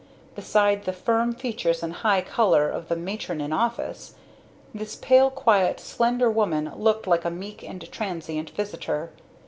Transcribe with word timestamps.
Beside 0.33 0.85
the 0.85 0.93
firm 0.93 1.31
features 1.31 1.83
and 1.83 1.93
high 1.93 2.21
color 2.21 2.67
of 2.71 2.87
the 2.87 2.95
matron 2.95 3.39
in 3.39 3.53
office, 3.53 4.15
this 4.73 4.95
pale 4.95 5.29
quiet 5.29 5.79
slender 5.79 6.27
woman 6.27 6.71
looked 6.75 7.05
like 7.05 7.23
a 7.23 7.29
meek 7.29 7.61
and 7.61 7.83
transient 7.91 8.49
visitor. 8.49 9.11